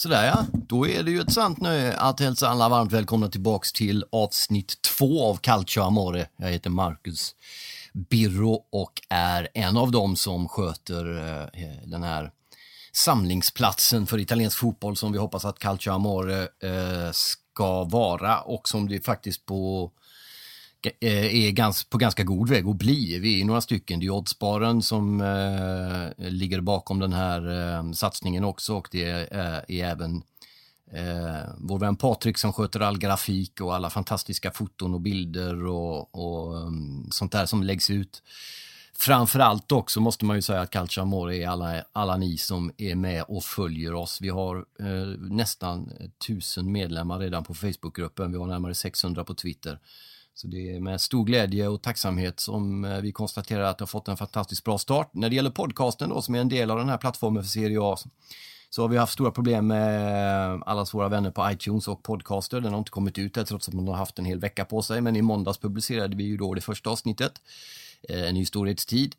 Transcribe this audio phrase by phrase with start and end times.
[0.00, 3.72] Sådär ja, då är det ju ett sant nöje att hälsa alla varmt välkomna tillbaks
[3.72, 6.28] till avsnitt två av Calcio Amore.
[6.36, 7.34] Jag heter Marcus
[7.92, 12.30] Birro och är en av dem som sköter eh, eh den här
[12.92, 18.88] samlingsplatsen för italiensk fotboll som vi hoppas att Calcio Amore eh, ska vara och som
[18.88, 20.07] det faktiskt på eh,
[21.00, 23.18] Eh, är gans, på ganska god väg att bli.
[23.18, 24.00] Vi är några stycken.
[24.00, 29.20] Det är Oddsbaren som eh, ligger bakom den här eh, satsningen också och det är,
[29.30, 30.22] eh, är även
[30.92, 36.14] eh, vår vän Patrik som sköter all grafik och alla fantastiska foton och bilder och,
[36.14, 38.22] och um, sånt där som läggs ut.
[38.94, 42.94] Framförallt också måste man ju säga att Calcia Amore är alla, alla ni som är
[42.94, 44.20] med och följer oss.
[44.20, 45.92] Vi har eh, nästan
[46.26, 48.32] tusen medlemmar redan på Facebookgruppen.
[48.32, 49.78] Vi har närmare 600 på Twitter.
[50.40, 53.86] Så det är med stor glädje och tacksamhet som eh, vi konstaterar att det har
[53.86, 55.10] fått en fantastiskt bra start.
[55.12, 57.78] När det gäller podcasten då, som är en del av den här plattformen för Serie
[57.82, 57.96] A,
[58.70, 62.60] så har vi haft stora problem med eh, alla våra vänner på iTunes och Podcaster.
[62.60, 64.82] Den har inte kommit ut än trots att man har haft en hel vecka på
[64.82, 65.00] sig.
[65.00, 67.32] Men i måndags publicerade vi ju då det första avsnittet,
[68.08, 69.14] eh, En ny storhetstid,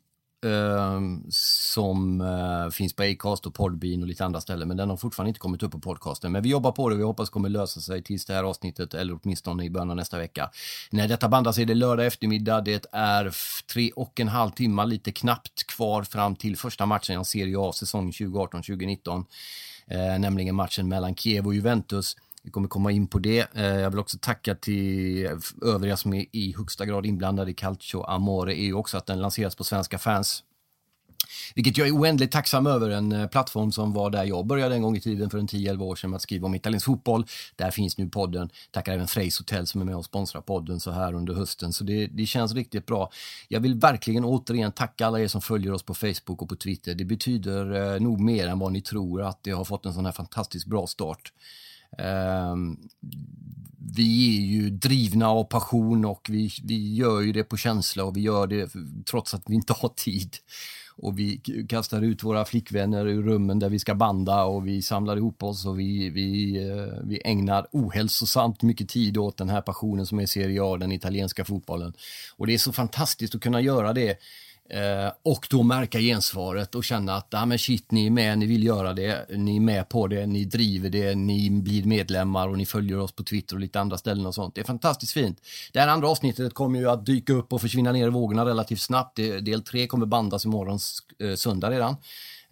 [0.46, 4.96] Ehm, som eh, finns på Acast och Podbean och lite andra ställen, men den har
[4.96, 6.32] fortfarande inte kommit upp på podcasten.
[6.32, 8.94] Men vi jobbar på det och vi hoppas kommer lösa sig tills det här avsnittet,
[8.94, 10.50] eller åtminstone i början av nästa vecka.
[10.90, 13.34] När detta bandas är det lördag eftermiddag, det är
[13.72, 17.72] tre och en halv timme, lite knappt kvar fram till första matchen i Serie A
[17.72, 19.24] säsong 2018-2019,
[19.86, 22.16] eh, nämligen matchen mellan Kiev och Juventus.
[22.42, 23.54] Vi kommer komma in på det.
[23.54, 25.28] Eh, jag vill också tacka till
[25.62, 29.20] övriga som är i högsta grad inblandade i Calcio Amore, är ju också att den
[29.20, 30.44] lanseras på svenska fans.
[31.54, 34.82] Vilket jag är oändligt tacksam över, en eh, plattform som var där jag började en
[34.82, 37.26] gång i tiden för en 10-11 år sedan med att skriva om italiensk fotboll.
[37.56, 38.50] Där finns nu podden.
[38.70, 41.72] Tackar även Freys Hotel som är med och sponsrar podden så här under hösten.
[41.72, 43.10] Så det, det känns riktigt bra.
[43.48, 46.94] Jag vill verkligen återigen tacka alla er som följer oss på Facebook och på Twitter.
[46.94, 50.04] Det betyder eh, nog mer än vad ni tror att det har fått en sån
[50.04, 51.32] här fantastiskt bra start.
[51.98, 52.76] Ehm,
[53.94, 58.16] vi är ju drivna av passion och vi, vi gör ju det på känsla och
[58.16, 58.70] vi gör det
[59.10, 60.36] trots att vi inte har tid.
[61.02, 61.36] Och vi
[61.68, 65.66] kastar ut våra flickvänner ur rummen där vi ska banda och vi samlar ihop oss
[65.66, 70.26] och vi, vi, eh, vi ägnar ohälsosamt mycket tid åt den här passionen som är
[70.26, 71.92] Serie A, den italienska fotbollen.
[72.36, 74.18] Och det är så fantastiskt att kunna göra det
[74.70, 78.46] Eh, och då märka gensvaret och känna att ah, men shit, ni är med, ni
[78.46, 82.58] vill göra det, ni är med på det, ni driver det, ni blir medlemmar och
[82.58, 84.54] ni följer oss på Twitter och lite andra ställen och sånt.
[84.54, 85.38] Det är fantastiskt fint.
[85.72, 88.80] Det här andra avsnittet kommer ju att dyka upp och försvinna ner i vågorna relativt
[88.80, 89.16] snabbt.
[89.16, 90.78] Del tre kommer bandas imorgon
[91.18, 91.96] eh, söndag redan.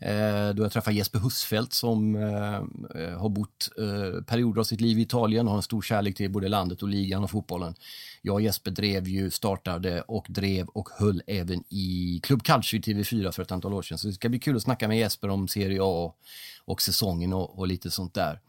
[0.03, 2.54] Eh, då jag träffar Jesper Husfeldt som eh,
[3.03, 6.16] eh, har bott eh, perioder av sitt liv i Italien och har en stor kärlek
[6.16, 7.75] till både landet och ligan och fotbollen.
[8.22, 12.81] Jag och Jesper drev ju, startade och drev och höll även i Club Calcio i
[12.81, 13.99] TV4 för ett antal år sedan.
[13.99, 16.17] Så det ska bli kul att snacka med Jesper om Serie A och,
[16.64, 18.40] och säsongen och, och lite sånt där.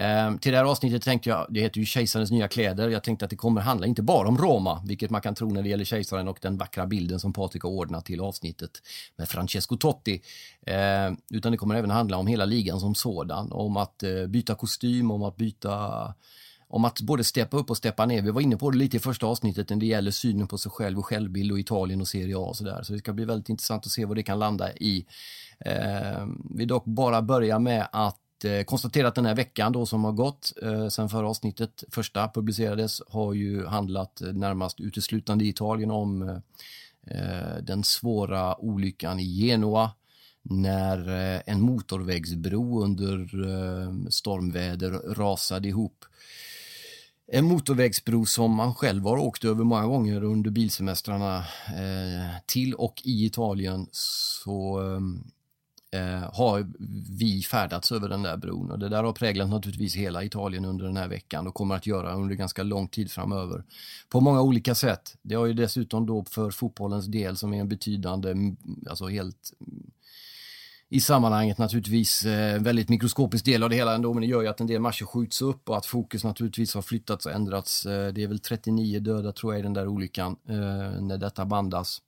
[0.00, 3.24] Eh, till det här avsnittet tänkte jag, det heter ju Kejsarens nya kläder, jag tänkte
[3.24, 5.84] att det kommer handla inte bara om Roma, vilket man kan tro när det gäller
[5.84, 8.70] kejsaren och den vackra bilden som Patrik har ordnat till avsnittet
[9.16, 10.22] med Francesco Totti.
[10.66, 14.54] Eh, utan det kommer även handla om hela ligan som sådan, om att eh, byta
[14.54, 16.14] kostym, om att byta
[16.68, 18.22] om att både steppa upp och steppa ner.
[18.22, 20.72] Vi var inne på det lite i första avsnittet när det gäller synen på sig
[20.72, 22.82] själv och självbild och Italien och Serie A och sådär.
[22.82, 25.06] Så det ska bli väldigt intressant att se vad det kan landa i.
[25.64, 30.12] Eh, vi dock bara börja med att Eh, konstaterat den här veckan då som har
[30.12, 35.90] gått eh, sen förra avsnittet, första publicerades, har ju handlat eh, närmast uteslutande i Italien
[35.90, 36.36] om eh,
[37.06, 39.90] eh den svåra olyckan i Genua
[40.42, 46.04] när eh, en motorvägsbro under eh, stormväder rasade ihop.
[47.32, 51.36] En motorvägsbro som man själv har åkt över många gånger under bilsemestrarna
[51.66, 54.80] eh, till och i Italien så
[55.90, 56.66] eh, har
[57.18, 60.84] vi färdats över den där bron och det där har präglat naturligtvis hela Italien under
[60.84, 63.64] den här veckan och kommer att göra under ganska lång tid framöver.
[64.08, 65.16] På många olika sätt.
[65.22, 68.34] Det har ju dessutom då för fotbollens del som är en betydande,
[68.88, 69.52] alltså helt
[70.92, 74.48] i sammanhanget naturligtvis eh, väldigt mikroskopisk del av det hela ändå, men det gör ju
[74.48, 77.86] att en del matcher skjuts upp och att fokus naturligtvis har flyttats och ändrats.
[77.86, 80.56] Eh, det är väl 39 döda tror jag i den där olyckan eh,
[81.02, 82.02] när detta bandas.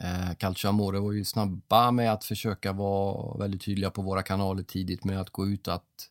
[0.00, 4.62] Eh, Calcio Amore var ju snabba med att försöka vara väldigt tydliga på våra kanaler
[4.62, 6.08] tidigt med att gå ut att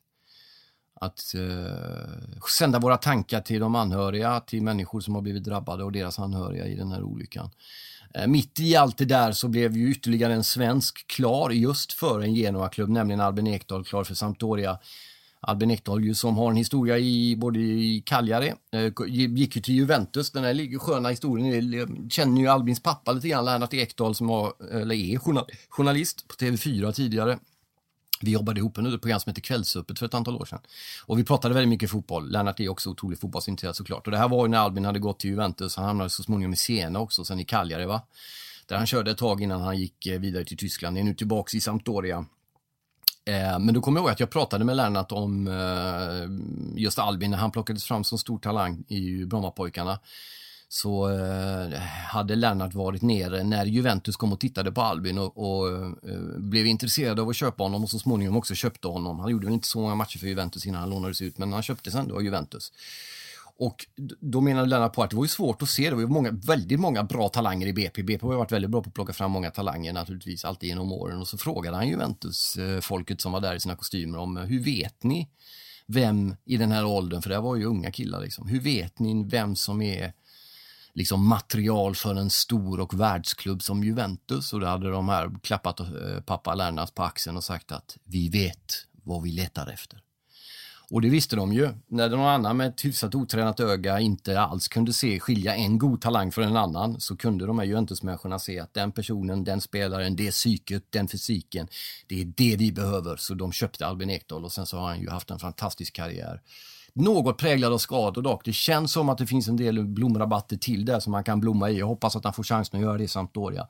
[1.01, 5.91] att eh, sända våra tankar till de anhöriga, till människor som har blivit drabbade och
[5.91, 7.49] deras anhöriga i den här olyckan.
[8.13, 12.21] Eh, mitt i allt det där så blev ju ytterligare en svensk klar just för
[12.21, 14.79] en Genoa-klubb, nämligen Albin Ekdal klar för Sampdoria.
[15.41, 19.75] Albin Ekdal ju som har en historia i både i Cagliari, eh, gick ju till
[19.75, 20.31] Juventus.
[20.31, 24.95] Den här sköna historien, känner ju Albins pappa lite grann, Lennart Ekdal som var, eller
[24.95, 25.17] är
[25.69, 27.39] journalist på TV4 tidigare.
[28.21, 30.59] Vi jobbade ihop under ett program som heter Kvällsöppet för ett antal år sedan.
[31.05, 32.31] Och vi pratade väldigt mycket fotboll.
[32.31, 34.07] Lennart är också otroligt fotbollsintresserad såklart.
[34.07, 35.75] Och det här var ju när Albin hade gått till Juventus.
[35.75, 38.01] Han hamnade så småningom i Siena också, sen i Cagliari va.
[38.67, 40.97] Där han körde ett tag innan han gick eh, vidare till Tyskland.
[40.97, 42.25] Är nu tillbaks i Sampdoria.
[43.25, 47.31] Eh, men då kommer jag ihåg att jag pratade med Lennart om eh, just Albin
[47.31, 50.00] när han plockades fram som stor talang i Brommapojkarna
[50.68, 55.91] så eh, hade Lennart varit nere när Juventus kom och tittade på Albin och, och
[56.38, 59.19] blev intresserad av att köpa honom och så småningom också köpte honom.
[59.19, 61.63] Han gjorde väl inte så många matcher för Juventus innan han lånades ut, men han
[61.63, 62.71] köptes ändå av Juventus.
[63.57, 63.86] Och
[64.19, 66.31] då menade Lennart på att det var ju svårt att se, det var ju många,
[66.31, 68.03] väldigt många bra talanger i BP.
[68.03, 71.19] BP har varit väldigt bra på att plocka fram många talanger naturligtvis, alltid genom åren.
[71.19, 75.30] Och så frågade han Juventus-folket som var där i sina kostymer om hur vet ni
[75.86, 79.24] vem i den här åldern, för det var ju unga killar liksom, hur vet ni
[79.24, 80.13] vem som är
[80.94, 85.80] liksom material för en stor och världsklubb som Juventus och då hade de här klappat
[85.80, 85.88] eh,
[86.25, 90.01] pappa Lennart på axeln och sagt att vi vet vad vi letar efter.
[90.91, 91.69] Och det visste de ju.
[91.88, 96.01] När någon annan med ett hyfsat otränat öga inte alls kunde se skilja en god
[96.01, 100.15] talang från en annan så kunde de här Juventus-människorna se att den personen, den spelaren,
[100.15, 101.67] det psyket, den fysiken,
[102.07, 103.15] det är det vi behöver.
[103.15, 106.41] Så de köpte Albin Ekdal och sen så har han ju haft en fantastisk karriär
[106.93, 108.45] något präglad av skador dock.
[108.45, 111.69] Det känns som att det finns en del blomrabatter till där som man kan blomma
[111.69, 111.79] i.
[111.79, 113.67] Jag hoppas att han får chansen att göra det i Sampdoria.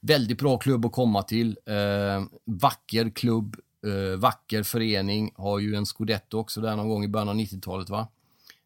[0.00, 1.58] Väldigt bra klubb att komma till.
[1.66, 5.32] Eh, vacker klubb, eh, vacker förening.
[5.36, 8.08] Har ju en scudetto också där någon gång i början av 90-talet va?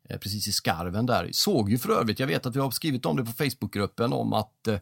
[0.08, 1.28] Eh, precis i skarven där.
[1.32, 4.32] Såg ju för övrigt, jag vet att vi har skrivit om det på Facebookgruppen om
[4.32, 4.78] att eh,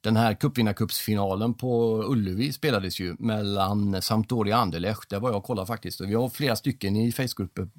[0.00, 5.10] den här cupvinnarcupsfinalen på Ullevi spelades ju mellan Sampdoria och Anderlecht.
[5.10, 6.00] Där var jag och kollade faktiskt.
[6.00, 7.70] Vi har flera stycken i Facebookgruppen,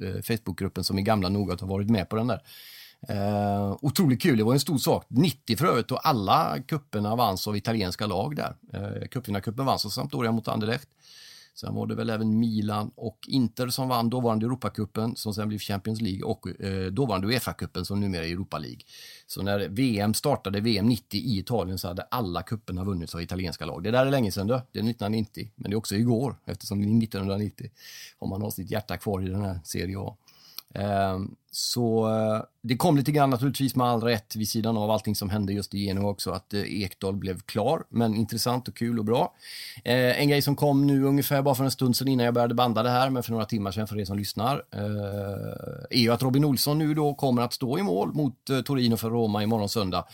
[0.00, 2.40] eh, Facebookgruppen som är gamla nog att ha varit med på den där.
[3.08, 5.06] Eh, otroligt kul, det var en stor sak.
[5.08, 8.56] 90 för övrigt och alla kupperna vanns av italienska lag där.
[8.72, 10.88] Eh, Cupvinnarcupen vanns av Sampdoria mot Anderlecht.
[11.56, 15.58] Sen var det väl även Milan och Inter som vann dåvarande Europacupen som sen blev
[15.58, 18.80] Champions League och eh, dåvarande Uefa-cupen som numera är Europa League.
[19.26, 23.66] Så när VM startade, VM 90 i Italien, så hade alla cuperna vunnits av italienska
[23.66, 23.82] lag.
[23.82, 26.78] Det där är länge sedan då, det är 1990, men det är också igår eftersom
[26.78, 27.70] det är 1990
[28.18, 30.16] Om man har sitt hjärta kvar i den här Serie A.
[30.74, 35.14] Ehm, så eh, det kom lite grann naturligtvis med all rätt vid sidan av allting
[35.14, 37.82] som hände just i Genua också att eh, Ekdal blev klar.
[37.88, 39.34] Men intressant och kul och bra.
[39.84, 42.54] Eh, en grej som kom nu ungefär bara för en stund sedan innan jag började
[42.54, 44.62] banda det här, men för några timmar sedan för er som lyssnar,
[45.90, 49.10] är ju att Robin Olsson nu då kommer att stå i mål mot Torino för
[49.10, 50.04] Roma imorgon söndag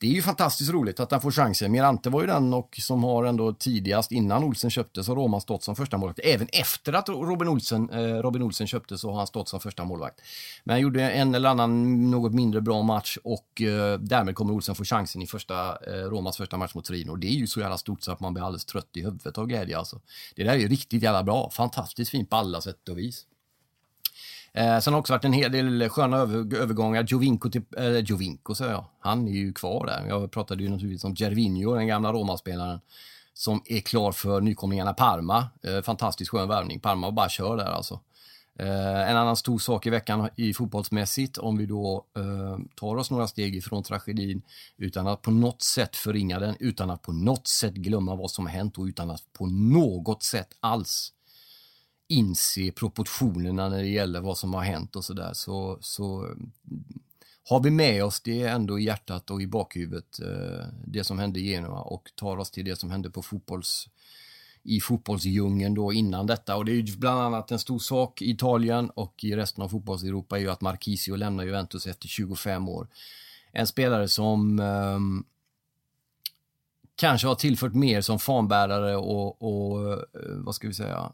[0.00, 1.72] det är ju fantastiskt roligt att han får chansen.
[1.72, 5.62] Mirante var ju den och som har ändå tidigast innan Olsen köptes har Roman stått
[5.62, 6.20] som första målvakt.
[6.24, 9.84] Även efter att Robin Olsen, eh, Robin Olsen köptes så har han stått som första
[9.84, 10.20] målvakt.
[10.64, 14.74] Men han gjorde en eller annan något mindre bra match och eh, därmed kommer Olsen
[14.74, 17.16] få chansen i första, eh, Romas första match mot Torino.
[17.16, 19.46] Det är ju så jävla stort så att man blir alldeles trött i huvudet av
[19.46, 20.00] glädje alltså.
[20.36, 21.50] Det där är ju riktigt jävla bra.
[21.50, 23.26] Fantastiskt fint på alla sätt och vis.
[24.52, 27.04] Eh, sen har det också varit en hel del sköna över, övergångar.
[27.08, 28.84] Jovinko, till, eh, Jovinko säger jag.
[29.00, 30.08] Han är ju kvar där.
[30.08, 32.80] Jag pratade ju naturligtvis om Gervinho, den gamla Roma-spelaren
[33.34, 35.48] som är klar för nykomlingarna Parma.
[35.62, 36.80] Eh, fantastiskt skön värvning.
[36.80, 38.00] Parma bara kör där alltså.
[38.58, 43.10] Eh, en annan stor sak i veckan i fotbollsmässigt, om vi då eh, tar oss
[43.10, 44.42] några steg ifrån tragedin
[44.76, 48.46] utan att på något sätt förringa den, utan att på något sätt glömma vad som
[48.46, 51.12] har hänt och utan att på något sätt alls
[52.10, 56.34] inse proportionerna när det gäller vad som har hänt och sådär så, så
[57.48, 61.40] har vi med oss det ändå i hjärtat och i bakhuvudet, eh, det som hände
[61.40, 63.88] i Genua och tar oss till det som hände på fotbolls
[64.62, 68.30] i fotbollsdjungeln då innan detta och det är ju bland annat en stor sak i
[68.30, 72.88] Italien och i resten av fotbollseuropa är ju att Marquisio lämnar Juventus efter 25 år.
[73.52, 74.98] En spelare som eh,
[76.96, 79.98] kanske har tillfört mer som fanbärare och, och eh,
[80.36, 81.12] vad ska vi säga,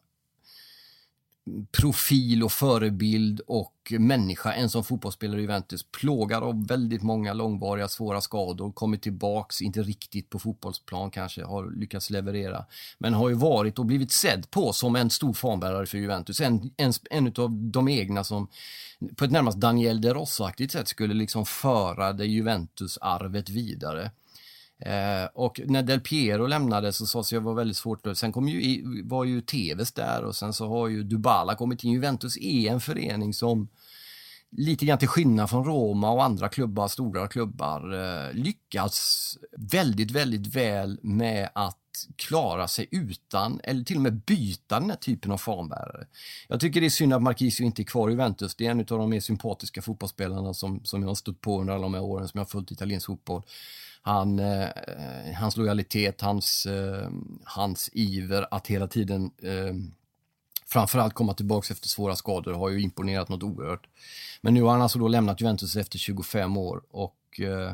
[1.71, 5.83] profil och förebild och människa än som fotbollsspelare i Juventus.
[5.83, 11.71] Plågad av väldigt många långvariga svåra skador, kommit tillbaks, inte riktigt på fotbollsplan kanske, har
[11.71, 12.65] lyckats leverera.
[12.99, 16.41] Men har ju varit och blivit sedd på som en stor fanbärare för Juventus.
[16.41, 18.49] En, en, en av de egna som
[19.17, 24.11] på ett närmast Daniel de Rosso-aktigt sätt skulle liksom föra det Juventus-arvet vidare.
[24.79, 28.17] Eh, och när Del Piero lämnade så sades det var väldigt svårt.
[28.17, 31.93] Sen kom ju, var ju Tevez där och sen så har ju Dubala kommit in.
[31.93, 33.69] Juventus är en förening som
[34.51, 40.47] lite grann till skillnad från Roma och andra klubbar, stora klubbar, eh, lyckats väldigt, väldigt
[40.57, 41.86] väl med att
[42.17, 46.07] klara sig utan eller till och med byta den här typen av fanbärare.
[46.49, 48.55] Jag tycker det är synd att Marquisio inte är kvar i Juventus.
[48.55, 51.73] Det är en av de mer sympatiska fotbollsspelarna som, som jag har stött på under
[51.73, 53.43] alla de här åren som jag har följt italiensk fotboll.
[54.03, 54.69] Han, eh,
[55.39, 57.09] hans lojalitet, hans, eh,
[57.45, 59.75] hans iver att hela tiden eh,
[60.67, 63.87] framförallt komma tillbaka efter svåra skador har ju imponerat något oerhört.
[64.41, 67.73] Men nu har han alltså då lämnat Juventus efter 25 år och eh,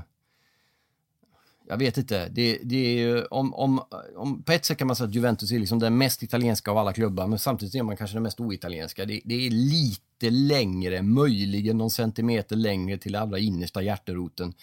[1.68, 2.28] jag vet inte.
[2.28, 3.82] Det, det är ju, om, om,
[4.16, 6.78] om, på ett sätt kan man säga att Juventus är liksom den mest italienska av
[6.78, 9.04] alla klubbar, men samtidigt är man kanske den mest oitalienska.
[9.04, 14.54] Det, det är lite längre, möjligen någon centimeter längre till allra innersta hjärteroten.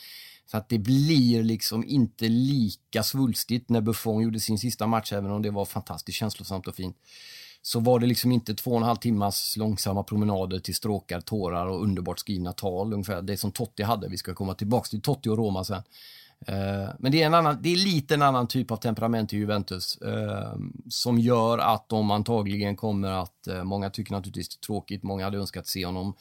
[0.51, 5.32] Så att det blir liksom inte lika svulstigt när Buffon gjorde sin sista match, även
[5.32, 6.98] om det var fantastiskt känslosamt och fint.
[7.62, 11.68] Så var det liksom inte två och en halv timmas långsamma promenader till stråkar, tårar
[11.68, 14.08] och underbart skrivna tal, ungefär det som Totti hade.
[14.10, 15.84] Vi ska komma tillbaka till Totti och Roma sen.
[16.48, 19.38] Eh, men det är, en annan, det är lite en annan typ av temperament i
[19.38, 20.53] Juventus eh,
[20.89, 25.24] som gör att de antagligen kommer att, eh, många tycker naturligtvis det är tråkigt, många
[25.24, 26.15] hade önskat se honom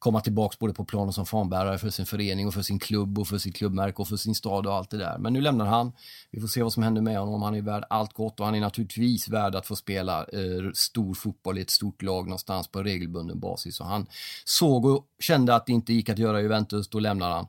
[0.00, 3.28] komma tillbaka både på planen som fanbärare för sin förening och för sin klubb och
[3.28, 5.18] för sitt klubbmärke och för sin stad och allt det där.
[5.18, 5.92] Men nu lämnar han.
[6.30, 7.42] Vi får se vad som händer med honom.
[7.42, 11.14] Han är värd allt gott och han är naturligtvis värd att få spela eh, stor
[11.14, 13.80] fotboll i ett stort lag någonstans på regelbunden basis.
[13.80, 14.06] Och han
[14.44, 17.46] såg och kände att det inte gick att göra Juventus, då lämnar han.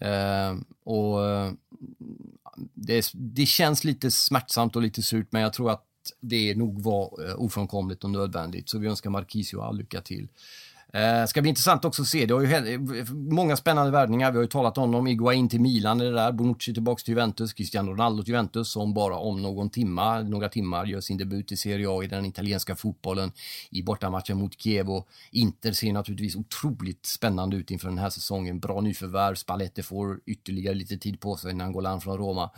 [0.00, 1.52] Eh, och eh,
[2.74, 5.86] det, det, känns lite smärtsamt och lite surt, men jag tror att
[6.20, 8.68] det nog var eh, ofrånkomligt och nödvändigt.
[8.68, 10.28] Så vi önskar Marquisio all lycka till.
[10.92, 12.26] Eh, ska bli intressant också att se.
[12.26, 12.78] Det har ju
[13.14, 14.30] många spännande värvningar.
[14.30, 15.06] Vi har ju talat om dem.
[15.06, 16.32] Iguain till Milan är det där.
[16.32, 17.52] Bonucci tillbaks till Juventus.
[17.52, 21.56] Cristiano Ronaldo till Juventus som bara om någon timma, några timmar gör sin debut i
[21.56, 23.32] Serie A i den italienska fotbollen
[23.70, 25.04] i bortamatchen mot Chievo.
[25.30, 28.60] Inter ser naturligtvis otroligt spännande ut inför den här säsongen.
[28.60, 29.34] Bra nyförvärv.
[29.34, 32.50] Spalletti får ytterligare lite tid på sig innan han går land från Roma.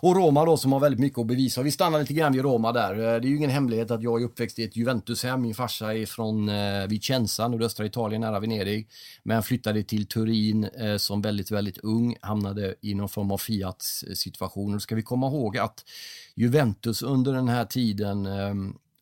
[0.00, 1.62] Och Roma då som har väldigt mycket att bevisa.
[1.62, 2.92] Vi stannar lite grann vid Roma där.
[2.92, 5.42] Eh, det är ju ingen hemlighet att jag är uppväxt i ett Juventus-hem.
[5.42, 8.88] Min farsa är från eh, Vicenza, nordöstra östra Italien, nära Venedig.
[9.22, 14.74] Men flyttade till Turin eh, som väldigt, väldigt ung, hamnade i någon form av Fiat-situation.
[14.74, 15.84] Och ska vi komma ihåg att
[16.36, 18.54] Juventus under den här tiden eh,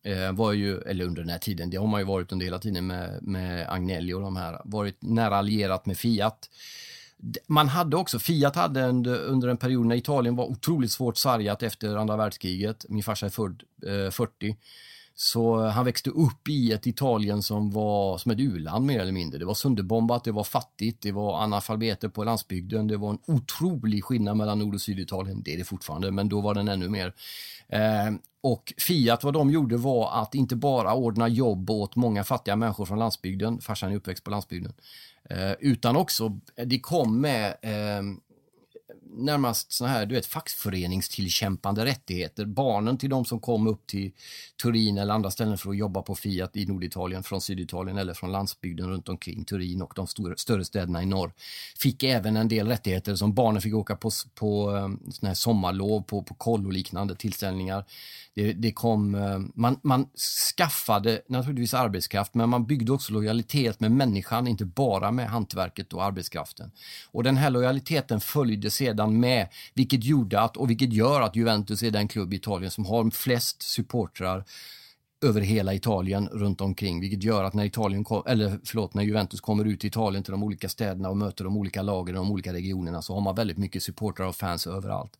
[0.03, 2.59] eh var ju, eller under den här tiden, det har man ju varit under hela
[2.59, 6.49] tiden med, med Agnelli och de här, varit nära allierat med Fiat.
[7.47, 11.63] Man hade också, Fiat hade under, under en period när Italien var otroligt svårt sargat
[11.63, 14.55] efter andra världskriget, min farsa är född eh, 40,
[15.21, 19.11] så eh, han växte upp i ett Italien som var som ett u-land mer eller
[19.11, 19.39] mindre.
[19.39, 22.87] Det var sönderbombat, det var fattigt, det var analfabeter på landsbygden.
[22.87, 25.41] Det var en otrolig skillnad mellan Nord och Syditalien.
[25.43, 27.13] Det är det fortfarande, men då var den ännu mer.
[27.67, 28.11] Eh,
[28.41, 32.85] och Fiat, vad de gjorde var att inte bara ordna jobb åt många fattiga människor
[32.85, 34.73] från landsbygden, farsan är uppväxt på landsbygden,
[35.29, 38.03] eh, utan också, eh, det kom med eh,
[39.11, 42.45] närmast såna här, du vet, fackföreningstillkämpande rättigheter.
[42.45, 44.11] Barnen till de som kom upp till
[44.63, 48.31] Turin eller andra ställen för att jobba på Fiat i Norditalien, från Syditalien eller från
[48.31, 51.33] landsbygden runt omkring Turin och de stora, större städerna i norr,
[51.77, 56.01] fick även en del rättigheter som barnen fick åka på, på eh, såna här sommarlov,
[56.01, 57.85] på, på koll och liknande tillställningar.
[58.33, 60.07] Det, det kom, eh, man, man
[60.57, 66.03] skaffade naturligtvis arbetskraft, men man byggde också lojalitet med människan, inte bara med hantverket och
[66.03, 66.71] arbetskraften.
[67.11, 71.83] Och den här lojaliteten följde sedan med, vilket gjorde att, och vilket gör att Juventus
[71.83, 74.45] är den klubb i Italien som har flest supportrar
[75.21, 79.41] över hela Italien runt omkring, vilket gör att när Italien kom, eller förlåt, när Juventus
[79.41, 82.31] kommer ut i Italien till de olika städerna och möter de olika lagen i de
[82.31, 85.11] olika regionerna så har man väldigt mycket supportrar och fans överallt.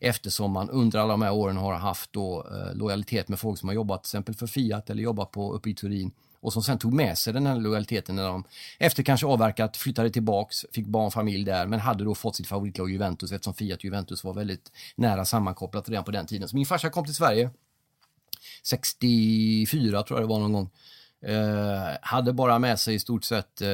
[0.00, 3.68] Eftersom man under alla de här åren har haft då, eh, lojalitet med folk som
[3.68, 6.10] har jobbat till exempel för Fiat eller jobbat på, uppe i Turin
[6.44, 8.44] och som sen tog med sig den här lojaliteten när de
[8.78, 12.90] efter kanske avverkat flyttade tillbaks, fick barn, familj där men hade då fått sitt favoritlag
[12.90, 16.48] Juventus eftersom Fiat Juventus var väldigt nära sammankopplat redan på den tiden.
[16.48, 17.50] Så min farsa kom till Sverige
[18.62, 20.70] 64 tror jag det var någon gång.
[21.26, 23.68] Eh, hade bara med sig i stort sett eh,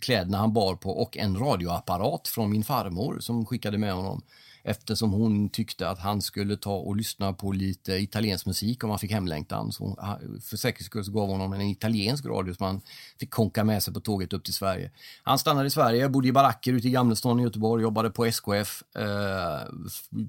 [0.00, 4.22] kläderna han bar på och en radioapparat från min farmor som skickade med honom
[4.62, 8.98] eftersom hon tyckte att han skulle ta och lyssna på lite italiensk musik om han
[8.98, 9.72] fick hemlängtan.
[9.72, 9.98] Så
[10.42, 12.80] för säkerhets skull gav hon honom en italiensk radio som han
[13.20, 14.90] fick konka med sig på tåget upp till Sverige.
[15.22, 18.82] Han stannade i Sverige, bodde i baracker ute i Gamlestan i Göteborg, jobbade på SKF,
[18.96, 19.60] eh,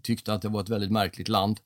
[0.02, 1.60] tyckte att det var ett väldigt märkligt land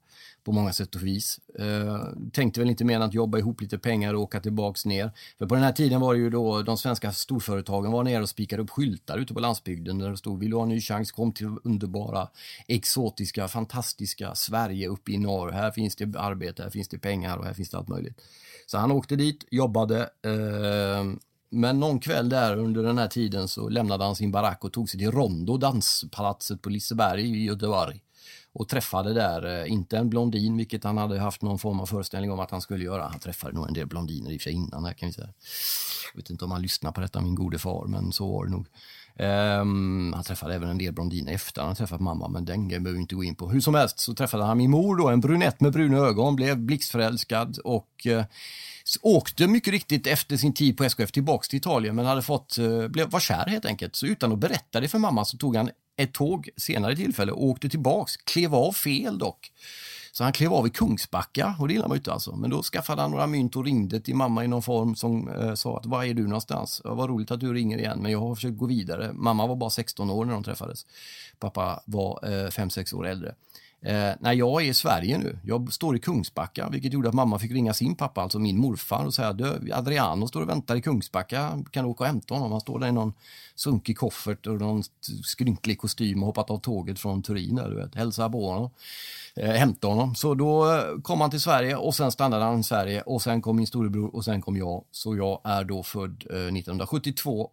[0.44, 1.40] på många sätt och vis.
[1.60, 2.00] Eh,
[2.32, 5.12] tänkte väl inte mer än att jobba ihop lite pengar och åka tillbaks ner.
[5.38, 8.30] För på den här tiden var det ju då de svenska storföretagen var nere och
[8.30, 11.12] spikade upp skyltar ute på landsbygden där det stod vill du ha en ny chans,
[11.12, 12.28] kom till underbara,
[12.68, 15.52] exotiska, fantastiska Sverige uppe i norr.
[15.52, 18.22] Här finns det arbete, här finns det pengar och här finns det allt möjligt.
[18.66, 21.04] Så han åkte dit, jobbade eh,
[21.50, 24.90] men någon kväll där under den här tiden så lämnade han sin barack och tog
[24.90, 28.02] sig till Rondo, danspalatset på Liseberg i Göteborg
[28.58, 32.32] och träffade där, eh, inte en blondin, vilket han hade haft någon form av föreställning
[32.32, 33.08] om att han skulle göra.
[33.08, 35.30] Han träffade nog en del blondiner i och för sig innan här kan vi säga.
[36.14, 38.52] Jag vet inte om han lyssnar på detta, min gode far, men så var det
[38.52, 38.68] nog.
[39.20, 42.98] Um, han träffade även en del blondiner efter han träffat mamma, men den grejen behöver
[42.98, 43.50] vi inte gå in på.
[43.50, 46.58] Hur som helst så träffade han min mor då, en brunett med bruna ögon, blev
[46.58, 48.24] blixtförälskad och uh,
[49.02, 52.88] åkte mycket riktigt efter sin tid på SKF tillbaks till Italien men hade fått, uh,
[52.88, 53.96] blev, var kär helt enkelt.
[53.96, 57.44] Så utan att berätta det för mamma så tog han ett tåg senare tillfälle och
[57.44, 59.52] åkte tillbaks, klev av fel dock.
[60.12, 62.36] Så han klev av i Kungsbacka och det gillar man inte alltså.
[62.36, 65.54] Men då skaffade han några mynt och ringde till mamma i någon form som eh,
[65.54, 66.82] sa att var är du någonstans?
[66.84, 69.14] Ja, vad roligt att du ringer igen men jag har försökt gå vidare.
[69.14, 70.86] Mamma var bara 16 år när de träffades.
[71.40, 73.36] Pappa var 5-6 eh, år äldre.
[73.88, 77.40] Eh, när jag är i Sverige nu, jag står i Kungsbacka, vilket gjorde att mamma
[77.40, 80.82] fick ringa sin pappa, alltså min morfar, och säga du, Adriano står och väntar i
[80.82, 82.52] Kungsbacka, kan du åka och hämta honom?
[82.52, 83.14] Han står där i någon
[83.56, 84.84] sunkig koffert och någon
[85.24, 88.70] skrynklig kostym och hoppat av tåget från Turin, där, du vet, hälsa på honom,
[89.36, 90.16] eh, hämta honom.
[90.16, 93.42] Så då eh, kom han till Sverige och sen stannade han i Sverige och sen
[93.42, 94.84] kom min storebror och sen kom jag.
[94.92, 97.50] Så jag är då född eh, 1972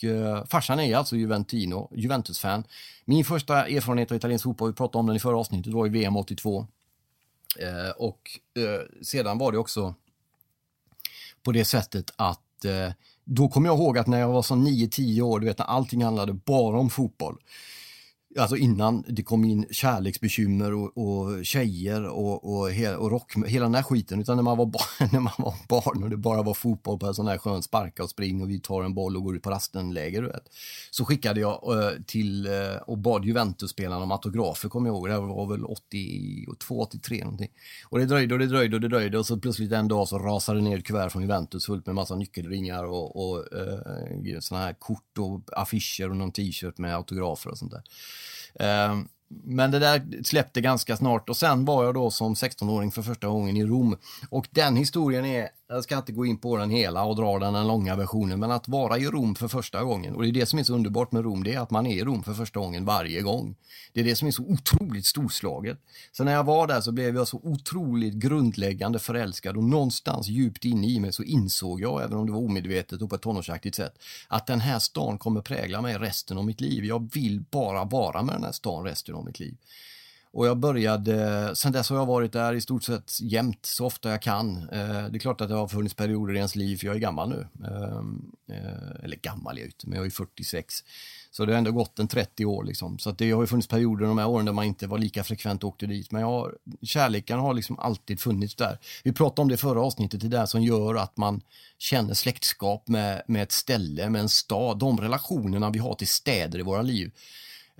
[0.00, 2.64] eh, farsan är alltså Juventino, Juventus-fan.
[3.04, 5.90] Min första erfarenhet av italiensk fotboll, vi pratade om den i förra avsnittet, var i
[5.90, 6.66] VM 82.
[7.58, 9.94] Eh, och eh, sedan var det också
[11.42, 12.92] på det sättet att eh,
[13.24, 16.04] då kommer jag ihåg att när jag var så 9-10 år, du vet när allting
[16.04, 17.38] handlade bara om fotboll
[18.38, 23.64] Alltså innan det kom in kärleksbekymmer och, och tjejer och, och, he, och rock, hela
[23.64, 24.20] den här skiten.
[24.20, 27.06] Utan när man, var barn, när man var barn och det bara var fotboll på
[27.06, 29.42] en sån här skön sparka och spring och vi tar en boll och går ut
[29.42, 30.22] på rastenläger.
[30.22, 30.48] Du vet.
[30.90, 35.08] Så skickade jag uh, till uh, och bad Juventus-spelarna om autografer, kommer jag ihåg.
[35.08, 37.50] Det var väl 82, 83 någonting.
[37.88, 40.18] Och det dröjde och det dröjde och det dröjde och så plötsligt en dag så
[40.18, 44.60] rasade det ner ett kuvert från Juventus fullt med massa nyckelringar och, och uh, såna
[44.60, 47.82] här kort och affischer och någon t-shirt med autografer och sånt där.
[48.58, 49.08] Ehm,
[49.44, 53.26] men det där släppte ganska snart och sen var jag då som 16-åring för första
[53.26, 53.96] gången i Rom.
[54.30, 57.52] Och den historien är jag ska inte gå in på den hela och dra den,
[57.52, 60.46] den långa versionen, men att vara i Rom för första gången, och det är det
[60.46, 62.60] som är så underbart med Rom, det är att man är i Rom för första
[62.60, 63.54] gången varje gång.
[63.92, 65.78] Det är det som är så otroligt storslaget.
[66.12, 70.64] Så när jag var där så blev jag så otroligt grundläggande förälskad och någonstans djupt
[70.64, 73.76] inne i mig så insåg jag, även om det var omedvetet och på ett tonårsaktigt
[73.76, 76.84] sätt, att den här stan kommer prägla mig resten av mitt liv.
[76.84, 79.56] Jag vill bara vara med den här stan resten av mitt liv.
[80.32, 84.10] Och jag började, sen dess har jag varit där i stort sett jämt, så ofta
[84.10, 84.56] jag kan.
[84.56, 87.00] Eh, det är klart att det har funnits perioder i ens liv, för jag är
[87.00, 87.46] gammal nu.
[87.66, 90.84] Ehm, eh, eller gammal är jag inte, men jag är 46.
[91.30, 92.98] Så det har ändå gått en 30 år liksom.
[92.98, 95.64] Så det har ju funnits perioder de här åren där man inte var lika frekvent
[95.64, 96.12] och åkte dit.
[96.12, 98.78] Men jag har, kärleken har liksom alltid funnits där.
[99.04, 101.40] Vi pratade om det förra avsnittet, det där som gör att man
[101.78, 104.78] känner släktskap med, med ett ställe, med en stad.
[104.78, 107.10] De relationerna vi har till städer i våra liv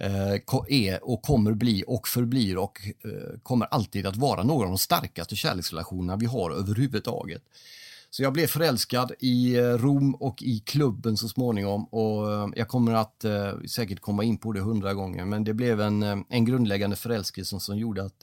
[0.01, 0.33] Eh,
[0.69, 4.79] är och kommer bli och förblir och eh, kommer alltid att vara några av de
[4.79, 7.43] starkaste kärleksrelationerna vi har överhuvudtaget.
[8.11, 12.93] Så jag blev förälskad i eh, Rom och i klubben så småningom och jag kommer
[12.93, 13.25] att
[13.71, 17.79] säkert komma in på det hundra gånger men det blev en, en grundläggande förälskelse som
[17.79, 18.17] gjorde att,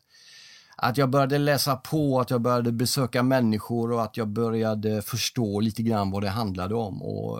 [0.77, 5.59] att jag började läsa på, att jag började besöka människor och att jag började förstå
[5.59, 7.01] lite grann vad det handlade om.
[7.01, 7.39] Och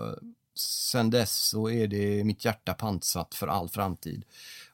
[0.60, 4.24] sen dess så är det mitt hjärta pantsatt för all framtid.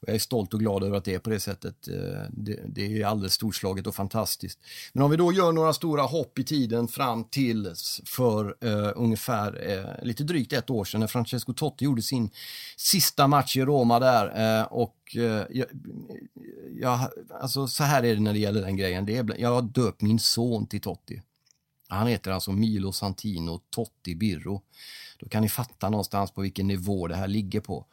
[0.01, 1.88] Och jag är stolt och glad över att det är på det sättet.
[1.88, 1.94] Eh,
[2.31, 4.59] det, det, är alldeles storslaget och fantastiskt.
[4.92, 9.79] Men om vi då gör några stora hopp i tiden fram till för uh, ungefär
[9.79, 12.31] uh, lite drygt ett år sedan när Francesco Totti gjorde sin
[12.77, 14.96] sista match i Roma där uh, och
[15.51, 15.66] jag,
[16.81, 17.01] jag,
[17.40, 19.07] alltså så här är det när det gäller den grejen.
[19.07, 21.22] Det är, jag har döpt min son till Totti.
[21.88, 24.62] Han heter alltså Milo Santino Totti Birro.
[25.18, 27.87] Då kan ni fatta någonstans på vilken nivå det här ligger på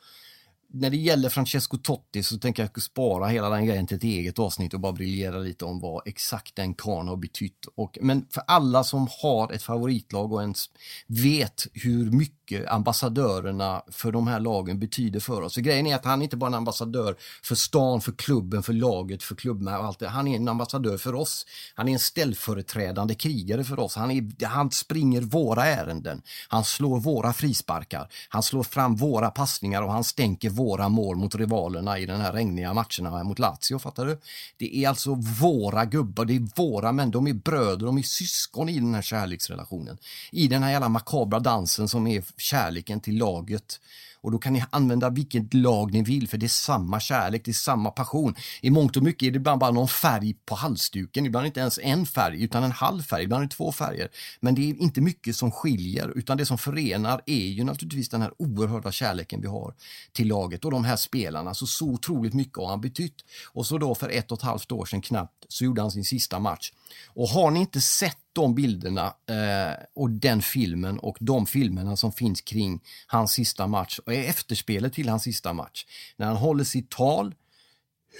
[0.75, 4.39] när det gäller Francesco Totti så tänker jag spara hela den grejen till ett eget
[4.39, 7.65] avsnitt och bara briljera lite om vad exakt den karln har betytt.
[7.75, 10.69] Och, men för alla som har ett favoritlag och ens
[11.07, 15.53] vet hur mycket ambassadörerna för de här lagen betyder för oss.
[15.53, 18.73] För grejen är att han inte bara är en ambassadör för stan, för klubben, för
[18.73, 20.07] laget, för klubben och allt det.
[20.07, 21.45] Han är en ambassadör för oss.
[21.75, 23.95] Han är en ställföreträdande krigare för oss.
[23.95, 26.21] Han, är, han springer våra ärenden.
[26.47, 28.07] Han slår våra frisparkar.
[28.29, 32.33] Han slår fram våra passningar och han stänker våra mål mot rivalerna i den här
[32.33, 34.19] regniga matcherna mot Lazio, fattar du?
[34.57, 38.69] Det är alltså våra gubbar, det är våra män, de är bröder, de är syskon
[38.69, 39.97] i den här kärleksrelationen.
[40.31, 43.79] I den här jävla makabra dansen som är kärleken till laget
[44.23, 47.51] och då kan ni använda vilket lag ni vill för det är samma kärlek, det
[47.51, 48.35] är samma passion.
[48.61, 51.79] I mångt och mycket är det ibland bara någon färg på halsduken, ibland inte ens
[51.83, 54.09] en färg utan en halv färg, ibland är det två färger.
[54.39, 58.21] Men det är inte mycket som skiljer utan det som förenar är ju naturligtvis den
[58.21, 59.73] här oerhörda kärleken vi har
[60.11, 61.53] till laget och de här spelarna.
[61.53, 63.25] Så, så otroligt mycket har han betytt.
[63.53, 66.05] Och så då för ett och ett halvt år sedan knappt så gjorde han sin
[66.05, 66.71] sista match.
[67.07, 72.11] Och har ni inte sett de bilderna eh, och den filmen och de filmerna som
[72.11, 75.85] finns kring hans sista match och efterspelet till hans sista match.
[76.15, 77.35] När han håller sitt tal,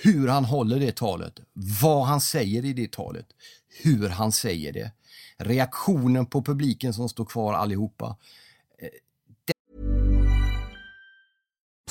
[0.04, 1.40] hur han håller det talet,
[1.82, 3.28] vad han säger i det talet,
[3.84, 4.92] hur han säger det,
[5.38, 8.18] reaktionen på publiken som står kvar allihopa.
[8.80, 8.90] Eh,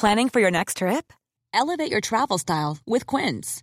[0.00, 1.12] Planning for your next trip?
[1.54, 3.62] Elevate your travel style with Quince.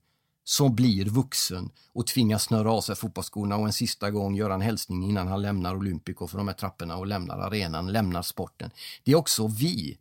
[0.47, 4.62] som blir vuxen och tvingas snöra av sig fotbollsskorna och en sista gång göra en
[4.62, 8.71] hälsning innan han lämnar Olympico för de här trapporna och lämnar arenan, lämnar sporten.
[9.03, 9.97] Det är också vi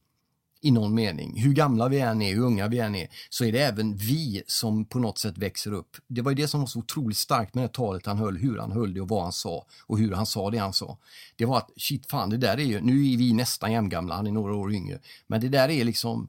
[0.60, 1.40] i någon mening.
[1.40, 4.42] Hur gamla vi än är, hur unga vi än är, så är det även vi
[4.46, 5.96] som på något sätt växer upp.
[6.06, 8.58] Det var ju det som var så otroligt starkt med det talet han höll, hur
[8.58, 10.98] han höll det och vad han sa och hur han sa det han sa.
[11.36, 14.26] Det var att shit fan, det där är ju, nu är vi nästan jämngamla, han
[14.26, 16.28] är några år yngre, men det där är liksom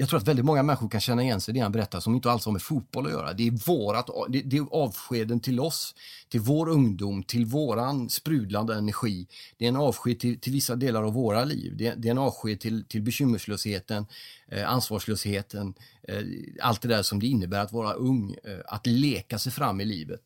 [0.00, 2.14] jag tror att väldigt många människor kan känna igen sig i det han berättar som
[2.14, 3.32] inte alls har med fotboll att göra.
[3.32, 5.94] Det är, vårat, det, är avskeden till oss,
[6.28, 9.26] till vår ungdom, till våran sprudlande energi.
[9.56, 11.76] Det är en avsked till, till vissa delar av våra liv.
[11.76, 14.06] Det, det är en avsked till, till bekymmerslösheten,
[14.48, 16.22] eh, ansvarslösheten, eh,
[16.62, 19.84] allt det där som det innebär att vara ung, eh, att leka sig fram i
[19.84, 20.22] livet.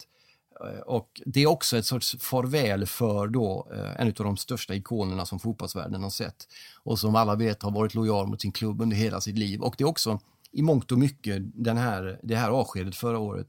[0.66, 4.74] Eh, och det är också ett sorts farväl för då eh, en av de största
[4.74, 6.48] ikonerna som fotbollsvärlden har sett
[6.82, 9.60] och som alla vet har varit lojal mot sin klubb under hela sitt liv.
[9.60, 10.20] Och det är också
[10.52, 13.48] i mångt och mycket den här, det här avskedet förra året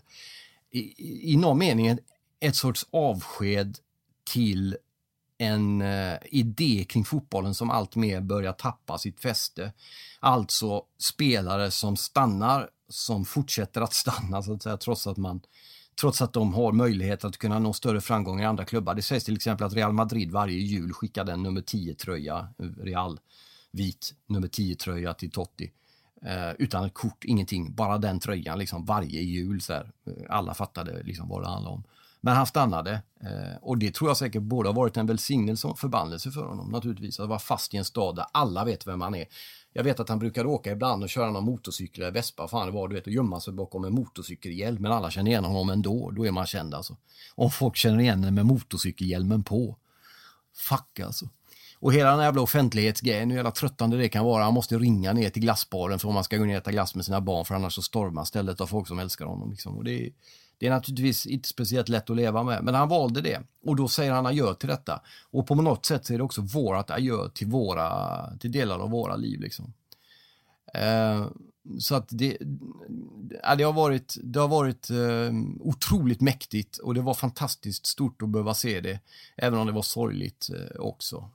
[0.71, 1.97] i, i någon mening
[2.39, 3.77] ett sorts avsked
[4.23, 4.77] till
[5.37, 9.73] en eh, idé kring fotbollen som allt mer börjar tappa sitt fäste.
[10.19, 15.41] Alltså spelare som stannar, som fortsätter att stanna så att säga, trots att man
[15.95, 18.95] trots att de har möjlighet att kunna nå större framgångar i andra klubbar.
[18.95, 23.19] Det sägs till exempel att Real Madrid varje jul skickade en nummer 10-tröja, eh, Real
[23.71, 25.71] vit nummer 10-tröja till Totti.
[26.25, 29.61] Eh, utan ett kort, ingenting, bara den tröjan liksom varje jul.
[29.61, 29.91] Så här.
[30.29, 31.83] Alla fattade liksom vad det handlade om.
[32.21, 35.79] Men han stannade eh, och det tror jag säkert både har varit en välsignelse och
[35.79, 37.19] förbannelse för honom naturligtvis.
[37.19, 39.25] Att vara fast i en stad där alla vet vem han är.
[39.73, 42.73] Jag vet att han brukade åka ibland och köra någon motorcykel eller Vespa, fan det
[42.73, 44.81] var, du vet, och gömma sig bakom en motorcykelhjälm.
[44.81, 46.97] Men alla känner igen honom ändå, då är man känd alltså.
[47.35, 49.77] Om folk känner igen en med motorcykelhjälmen på.
[50.55, 51.29] Fuck alltså.
[51.79, 54.43] Och hela den här jävla offentlighetsgrejen, hur jävla tröttande det kan vara.
[54.43, 56.95] Han måste ringa ner till glassbaren för om man ska gå ner och äta glass
[56.95, 59.51] med sina barn för annars så stormar stället av folk som älskar honom.
[59.51, 59.77] Liksom.
[59.77, 60.11] Och det är,
[60.63, 63.87] det är naturligtvis inte speciellt lätt att leva med, men han valde det och då
[63.87, 65.01] säger han adjö till detta.
[65.31, 68.89] Och på något sätt så är det också vårat adjö till, våra, till delar av
[68.89, 69.41] våra liv.
[69.41, 69.73] Liksom.
[70.73, 71.27] Eh,
[71.79, 72.37] så att det,
[73.57, 78.29] det har varit, det har varit eh, otroligt mäktigt och det var fantastiskt stort att
[78.29, 78.99] behöva se det,
[79.37, 81.29] även om det var sorgligt eh, också.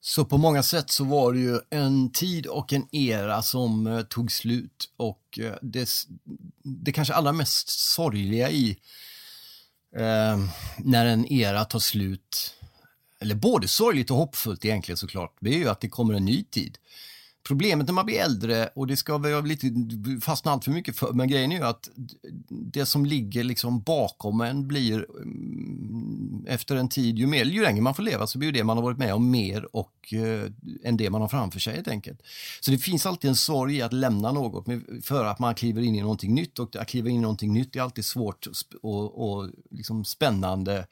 [0.00, 4.02] Så på många sätt så var det ju en tid och en era som eh,
[4.02, 5.88] tog slut och eh, det,
[6.66, 8.78] det kanske allra mest sorgliga i
[9.96, 10.38] eh,
[10.78, 12.54] när en era tar slut,
[13.20, 16.44] eller både sorgligt och hoppfullt egentligen såklart, det är ju att det kommer en ny
[16.44, 16.78] tid.
[17.46, 19.66] Problemet när man blir äldre, och det ska vi lite
[20.20, 21.90] fastna allt för mycket för, men grejen är ju att
[22.48, 27.80] det som ligger liksom bakom en blir mm, efter en tid, ju, mer, ju längre
[27.80, 30.50] man får leva så blir det man har varit med om mer och eh,
[30.84, 32.20] än det man har framför sig helt enkelt.
[32.60, 34.66] Så det finns alltid en sorg i att lämna något
[35.02, 37.76] för att man kliver in i någonting nytt och att kliva in i någonting nytt
[37.76, 38.46] är alltid svårt
[38.82, 40.86] och, och liksom spännande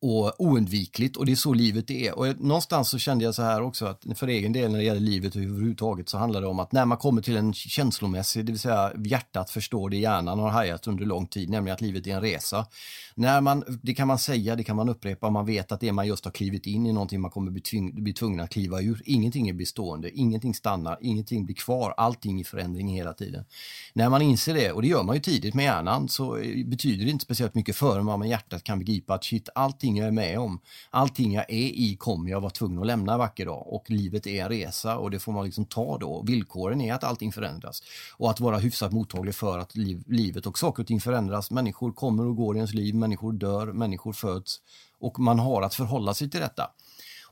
[0.00, 2.18] och oundvikligt och det är så livet är.
[2.18, 5.00] Och någonstans så kände jag så här också att för egen del när det gäller
[5.00, 8.60] livet överhuvudtaget så handlar det om att när man kommer till en känslomässig, det vill
[8.60, 12.20] säga hjärtat förstår det hjärnan har hajat under lång tid, nämligen att livet är en
[12.20, 12.66] resa.
[13.14, 16.06] När man, det kan man säga, det kan man upprepa, man vet att det man
[16.06, 19.02] just har klivit in i någonting man kommer bli, tving, bli tvungen att kliva ur.
[19.04, 23.44] Ingenting är bestående, ingenting stannar, ingenting blir kvar, allting är förändring hela tiden.
[23.92, 27.04] När man inser det, och det gör man ju tidigt med hjärnan, så eh, betyder
[27.04, 30.08] det inte speciellt mycket förrän man med hjärtat kan begripa att shit, allting allting jag
[30.08, 33.46] är med om, allting jag är i kommer jag vara tvungen att lämna en vacker
[33.46, 36.22] dag och livet är en resa och det får man liksom ta då.
[36.22, 37.82] Villkoren är att allting förändras
[38.16, 41.50] och att vara hyfsat mottaglig för att liv, livet och saker och ting förändras.
[41.50, 44.60] Människor kommer och går i ens liv, människor dör, människor föds
[45.00, 46.70] och man har att förhålla sig till detta.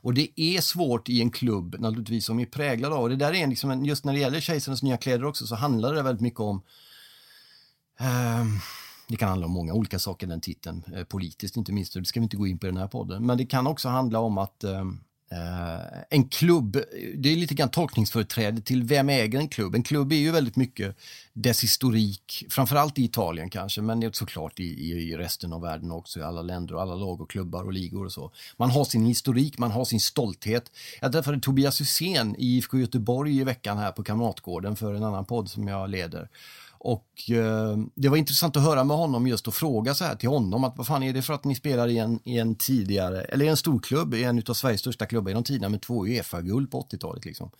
[0.01, 3.33] Och det är svårt i en klubb naturligtvis som är präglad av, och det där
[3.33, 6.39] är liksom, just när det gäller Kejsarens nya kläder också så handlar det väldigt mycket
[6.39, 6.61] om
[7.99, 8.45] eh,
[9.07, 12.19] det kan handla om många olika saker, den titeln, eh, politiskt inte minst, det ska
[12.19, 13.25] vi inte gå in på i den här podden.
[13.25, 14.79] Men det kan också handla om att eh,
[15.31, 16.77] eh, en klubb,
[17.15, 19.75] det är lite grann tolkningsföreträde till vem äger en klubb?
[19.75, 20.97] En klubb är ju väldigt mycket
[21.33, 26.23] dess historik, framförallt i Italien kanske, men såklart i, i, resten av världen också, i
[26.23, 28.31] alla länder och alla lag och klubbar och ligor och så.
[28.57, 30.71] Man har sin historik, man har sin stolthet.
[31.01, 35.25] Jag träffade Tobias Hysén i IFK Göteborg i veckan här på Kamratgården för en annan
[35.25, 36.29] podd som jag leder.
[36.87, 40.29] Och eh, det var intressant att höra med honom just och fråga så här till
[40.29, 43.21] honom att vad fan är det för att ni spelar i en, i en tidigare,
[43.21, 46.71] eller i en storklubb, i en av Sveriges största klubbar genom tiderna med två Uefa-guld
[46.71, 47.51] på 80-talet liksom.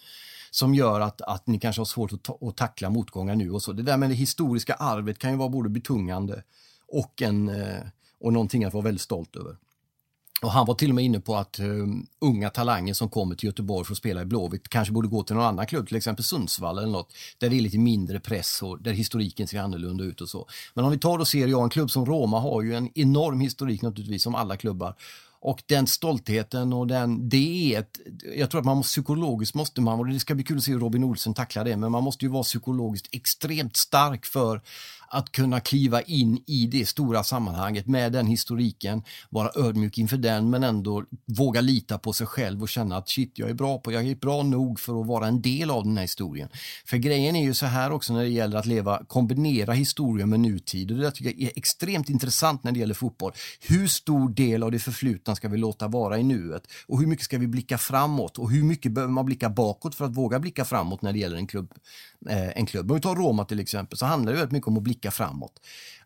[0.52, 3.62] Som gör att, att ni kanske har svårt att, ta, att tackla motgångar nu och
[3.62, 3.72] så.
[3.72, 6.44] Det där med det historiska arvet kan ju vara både betungande
[6.88, 7.82] och, en, eh,
[8.20, 9.58] och någonting att vara väldigt stolt över.
[10.41, 13.47] Och han var till och med inne på att um, unga talanger som kommer till
[13.47, 16.26] Göteborg för att spela i Blåvitt kanske borde gå till någon annan klubb, till exempel
[16.26, 20.21] Sundsvall eller något, där det är lite mindre press och där historiken ser annorlunda ut
[20.21, 20.47] och så.
[20.73, 23.39] Men om vi tar och ser, ja, en klubb som Roma har ju en enorm
[23.39, 24.95] historik naturligtvis som alla klubbar
[25.39, 28.00] och den stoltheten och den, det är ett,
[28.36, 30.71] jag tror att man måste, psykologiskt måste man, och det ska bli kul att se
[30.71, 34.62] hur Robin Olsen tacklar det, men man måste ju vara psykologiskt extremt stark för
[35.10, 40.50] att kunna kliva in i det stora sammanhanget med den historiken, vara ödmjuk inför den
[40.50, 43.91] men ändå våga lita på sig själv och känna att shit, jag är bra på,
[43.91, 46.50] jag är bra nog för att vara en del av den här historien.
[46.86, 50.39] För grejen är ju så här också när det gäller att leva, kombinera historien med
[50.39, 53.34] nutid och det tycker jag är extremt intressant när det gäller fotboll.
[53.62, 57.26] Hur stor del av det förflutna ska vi låta vara i nuet och hur mycket
[57.26, 60.66] ska vi blicka framåt och hur mycket behöver man blicka bakåt för att våga blicka
[60.66, 61.74] framåt när det gäller en klubb?
[62.30, 62.92] Eh, en klubb.
[62.92, 65.62] Om vi tar Roma till exempel så handlar det väldigt mycket om att blicka framåt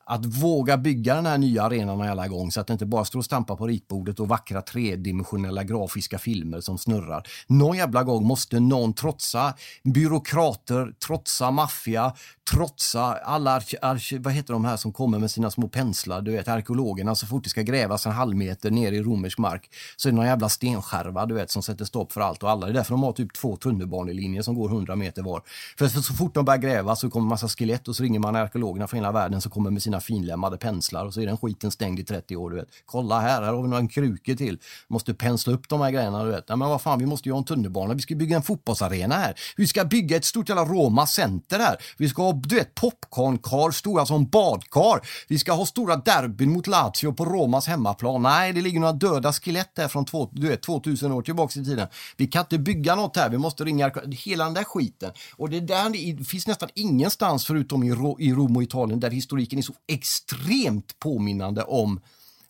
[0.06, 3.20] att våga bygga den här nya arenan alla gång så att det inte bara står
[3.20, 7.28] och stampar på ritbordet och vackra tredimensionella grafiska filmer som snurrar.
[7.48, 12.14] Någon jävla gång måste någon trotsa byråkrater, trotsa maffia,
[12.52, 16.32] trotsa alla arke, arke, vad heter de här som kommer med sina små penslar, du
[16.32, 20.08] vet arkeologerna så fort det ska grävas en halv meter ner i romersk mark så
[20.08, 22.66] är det någon jävla stenskärva du vet som sätter stopp för allt och alla.
[22.66, 25.42] Det är därför de har typ två tunnelbanelinjer som går 100 meter var.
[25.78, 28.88] För så fort de börjar gräva så kommer massa skelett och så ringer man arkeologerna
[28.88, 32.00] från hela världen som kommer med sina finlämmade penslar och så är den skiten stängd
[32.00, 32.50] i 30 år.
[32.50, 32.68] Du vet.
[32.86, 34.60] Kolla här, här har vi några krukor till.
[34.88, 36.24] Måste pensla upp de här grejerna.
[36.24, 36.46] Du vet.
[36.48, 37.94] Ja, men vad fan, vi måste ju ha en tunnelbana.
[37.94, 39.36] Vi ska bygga en fotbollsarena här.
[39.58, 41.78] Vi ska bygga ett stort jävla Roma center här.
[41.98, 45.08] Vi ska ha du vet, popcornkar stora som badkar.
[45.28, 48.22] Vi ska ha stora derbyn mot Lazio på Romas hemmaplan.
[48.22, 51.66] Nej, det ligger några döda skelett där från två, du vet, 2000 år tillbaka i
[51.66, 51.88] tiden.
[52.18, 53.30] Vi kan inte bygga något här.
[53.30, 55.12] Vi måste ringa hela den där skiten.
[55.36, 57.88] Och det där det finns nästan ingenstans förutom i,
[58.20, 62.00] i Rom och Italien där historiken är så extremt påminnande om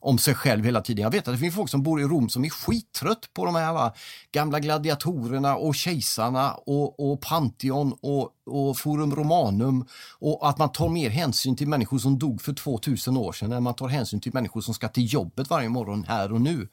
[0.02, 1.04] om sig själv hela tiden.
[1.04, 3.56] Jag vet att det finns folk som bor i Rom som är skittrött på de
[3.56, 3.92] här
[4.32, 9.86] gamla gladiatorerna och kejsarna och, och Pantheon och, och Forum Romanum
[10.20, 13.64] och att man tar mer hänsyn till människor som dog för 2000 år sedan än
[13.64, 16.68] man tar hänsyn till människor som ska till jobbet varje morgon här och nu.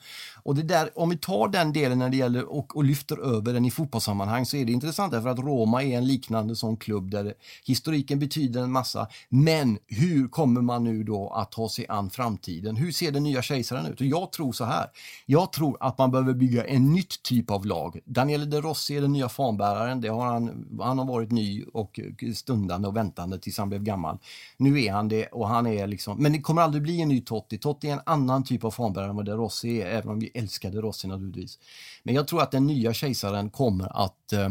[0.49, 3.53] Och det där, om vi tar den delen när det gäller och, och lyfter över
[3.53, 7.11] den i fotbollssammanhang så är det intressant därför att Roma är en liknande sån klubb
[7.11, 7.35] där
[7.65, 9.09] historiken betyder en massa.
[9.29, 12.77] Men hur kommer man nu då att ta sig an framtiden?
[12.77, 14.01] Hur ser den nya kejsaren ut?
[14.01, 14.87] Och jag tror så här.
[15.27, 18.01] Jag tror att man behöver bygga en nytt typ av lag.
[18.05, 20.01] Daniele De Rossi är den nya fanbäraren.
[20.01, 22.01] Det har han, han har varit ny och
[22.35, 24.19] stundande och väntande tills han blev gammal.
[24.57, 27.21] Nu är han det och han är liksom, men det kommer aldrig bli en ny
[27.21, 27.59] Totti.
[27.59, 30.38] Totti är en annan typ av fanbärare än vad De Rossi är, även om vi
[30.39, 31.59] älskade Rossi naturligtvis.
[32.03, 34.49] Men jag tror att den nya kejsaren kommer att eh,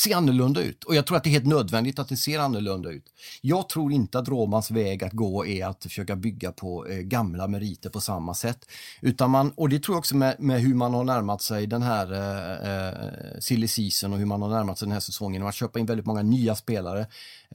[0.00, 0.84] se annorlunda ut.
[0.84, 3.04] Och jag tror att det är helt nödvändigt att det ser annorlunda ut.
[3.40, 7.48] Jag tror inte att Romans väg att gå är att försöka bygga på eh, gamla
[7.48, 8.66] meriter på samma sätt.
[9.00, 11.82] Utan man, och det tror jag också med, med hur man har närmat sig den
[11.82, 15.42] här eh, eh silly season och hur man har närmat sig den här säsongen.
[15.42, 17.06] Man köper in väldigt många nya spelare.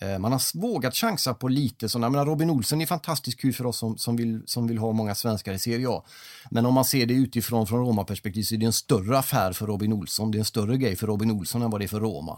[0.01, 3.65] Eh, man har vågat chansa på lite sådana, menar Robin Olsen är fantastiskt kul för
[3.65, 6.03] oss som, som, vill, som vill ha många svenskar i Serie A.
[6.51, 9.67] Men om man ser det utifrån från Roma-perspektiv så är det en större affär för
[9.67, 10.31] Robin Olsson.
[10.31, 12.34] Det är en större grej för Robin Olsson än vad det är för Roma.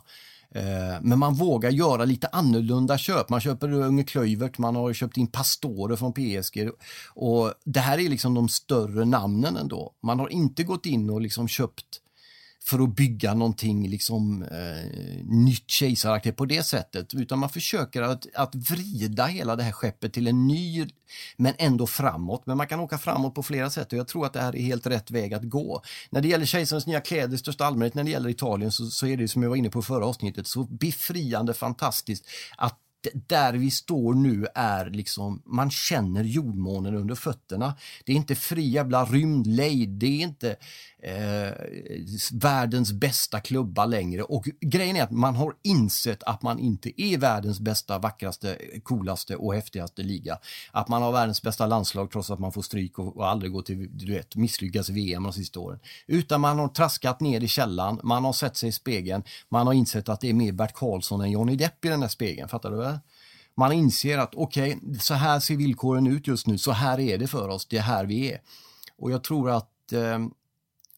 [0.52, 3.30] Eh, men man vågar göra lite annorlunda köp.
[3.30, 6.70] Man köper Unge Klövert, man har köpt in Pastore från PSG.
[7.14, 9.94] Och det här är liksom de större namnen ändå.
[10.04, 12.02] Man har inte gått in och liksom köpt
[12.68, 18.28] för att bygga någonting liksom eh, nytt kejsaraktigt på det sättet utan man försöker att,
[18.36, 20.88] att vrida hela det här skeppet till en ny
[21.38, 22.46] men ändå framåt.
[22.46, 24.62] Men man kan åka framåt på flera sätt och jag tror att det här är
[24.62, 25.82] helt rätt väg att gå.
[26.10, 29.08] När det gäller kejsarens nya kläder i största allmänhet när det gäller Italien så, så
[29.08, 32.26] är det som jag var inne på förra avsnittet så befriande fantastiskt
[32.58, 32.80] att
[33.14, 37.76] där vi står nu är liksom, man känner jordmånen under fötterna.
[38.06, 40.56] Det är inte fri jävla rymdlejd, det är inte
[41.00, 41.52] eh,
[42.34, 44.24] världens bästa klubba längre.
[44.24, 49.36] Och grejen är att man har insett att man inte är världens bästa, vackraste, coolaste
[49.36, 50.40] och häftigaste liga.
[50.72, 53.62] Att man har världens bästa landslag trots att man får stryk och, och aldrig går
[53.62, 55.80] till, du vet, misslyckas i VM de sista åren.
[56.08, 59.74] Utan man har traskat ner i källan, man har sett sig i spegeln, man har
[59.74, 62.72] insett att det är mer Bert Karlsson än Johnny Depp i den där spegeln, fattar
[62.72, 62.78] du?
[62.78, 62.97] Väl?
[63.58, 67.18] Man inser att okej, okay, så här ser villkoren ut just nu, så här är
[67.18, 68.42] det för oss, det är här vi är.
[68.98, 70.20] Och jag tror att eh,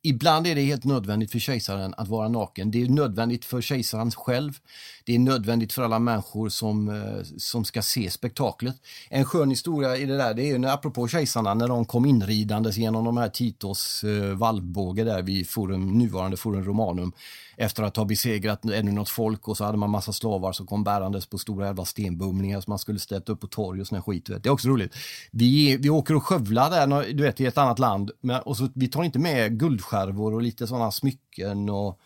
[0.02, 2.72] Ibland är det helt nödvändigt för kejsaren att vara naken.
[2.72, 4.58] Det är nödvändigt för kejsaren själv.
[5.06, 8.76] Det är nödvändigt för alla människor som, eh, som ska se spektaklet.
[9.10, 12.06] En skön historia i det där, det är ju när apropå kejsarna, när de kom
[12.06, 17.14] inridandes genom de här Titos eh, vallbåge där vid forum, nuvarande Forum Romanum
[17.60, 20.84] efter att ha besegrat ännu något folk och så hade man massa slavar som kom
[20.84, 24.26] bärandes på stora jävla stenbumlingar som man skulle ställt upp på torg och sån skit.
[24.26, 24.96] Det är också roligt.
[25.32, 28.12] Vi, vi åker och skövlar där, du vet, i ett annat land
[28.44, 29.58] och så, vi tar inte med
[29.90, 32.00] guldskärvor och lite sådana smycken och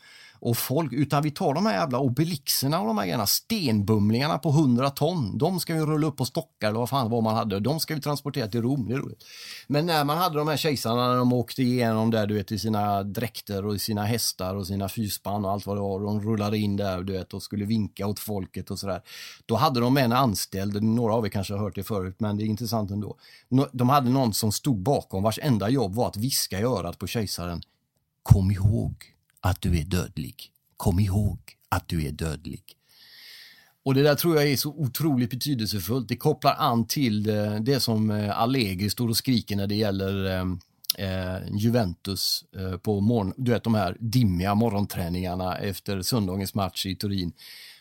[0.46, 4.50] och folk, utan vi tar de här jävla obelixerna och de här gärna stenbumlingarna på
[4.50, 7.60] 100 ton, de ska vi rulla upp på stockar eller vad fan vad man hade,
[7.60, 9.24] de ska vi transportera till Rom, det är roligt.
[9.68, 12.60] Men när man hade de här kejsarna, när de åkte igenom där du vet i
[12.60, 16.58] sina dräkter och sina hästar och sina fyrspann och allt vad det var, de rullade
[16.58, 19.02] in där du vet och skulle vinka åt folket och sådär.
[19.46, 22.44] Då hade de en anställd, några av er kanske har hört det förut, men det
[22.44, 23.18] är intressant ändå.
[23.72, 27.08] De hade någon som stod bakom vars enda jobb var att viska i örat på
[27.08, 27.62] kejsaren.
[28.24, 28.96] Kom ihåg
[29.42, 30.52] att du är dödlig.
[30.78, 32.64] Kom ihåg att du är dödlig.
[33.86, 36.08] Och det där tror jag är så otroligt betydelsefullt.
[36.08, 37.24] Det kopplar an till
[37.62, 40.46] det som eh, Allegri står och skriker när det gäller eh,
[40.98, 46.96] eh, Juventus eh, på morgon, du vet de här dimmiga morgonträningarna efter söndagens match i
[46.96, 47.34] Turin.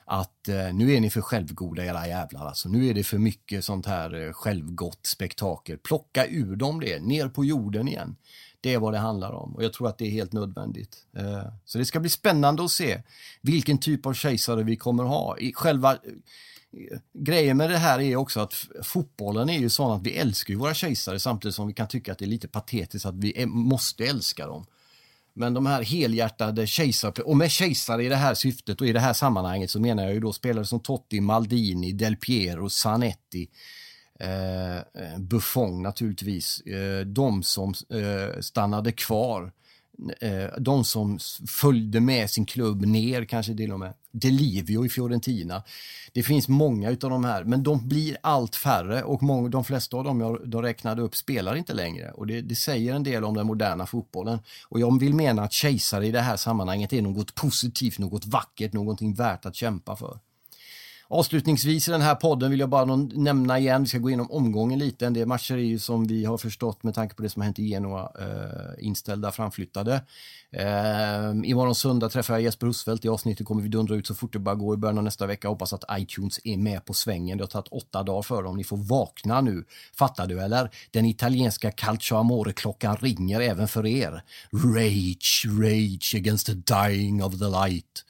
[0.04, 2.68] Att eh, nu är ni för självgoda era jävlar alltså.
[2.68, 5.78] Nu är det för mycket sånt här eh, självgott spektakel.
[5.78, 8.16] Plocka ur dem det, ner på jorden igen.
[8.62, 10.96] Det är vad det handlar om och jag tror att det är helt nödvändigt.
[11.16, 13.02] Eh, så det ska bli spännande att se
[13.40, 15.36] vilken typ av kejsare vi kommer ha.
[15.54, 15.98] Själva eh,
[17.12, 20.74] grejen med det här är också att fotbollen är ju sån att vi älskar våra
[20.74, 24.46] kejsare samtidigt som vi kan tycka att det är lite patetiskt att vi måste älska
[24.46, 24.66] dem.
[25.34, 29.00] Men de här helhjärtade kejsare, och med kejsare i det här syftet och i det
[29.00, 33.48] här sammanhanget så menar jag ju då spelare som Totti, Maldini, Del Piero, Zanetti,
[34.22, 39.52] Eh, Buffon naturligtvis, eh, de som eh, stannade kvar,
[40.20, 41.18] eh, de som
[41.48, 43.94] följde med sin klubb ner kanske till och med.
[44.10, 45.62] Delivio i Fiorentina.
[46.12, 49.96] Det finns många utav de här, men de blir allt färre och många, de flesta
[49.96, 53.24] av dem jag de räknade upp spelar inte längre och det, det, säger en del
[53.24, 54.38] om den moderna fotbollen.
[54.68, 58.72] Och jag vill mena att kejsare i det här sammanhanget är något positivt, något vackert,
[58.72, 60.18] någonting värt att kämpa för.
[61.14, 64.78] Avslutningsvis i den här podden vill jag bara nämna igen, vi ska gå igenom omgången
[64.78, 65.06] lite.
[65.06, 67.44] En del matcher är ju som vi har förstått med tanke på det som har
[67.44, 69.94] hänt i Genoa eh, inställda, framflyttade.
[70.50, 73.04] Eh, imorgon söndag träffar jag Jesper Husfeldt.
[73.04, 75.26] I avsnittet kommer vi dundra ut så fort det bara går i början av nästa
[75.26, 75.48] vecka.
[75.48, 77.38] Hoppas att iTunes är med på svängen.
[77.38, 78.56] Det har tagit åtta dagar för dem.
[78.56, 79.64] Ni får vakna nu.
[79.94, 80.70] Fattar du eller?
[80.90, 84.22] Den italienska Calcio Amore-klockan ringer även för er.
[84.50, 88.04] Rage, rage against the dying of the light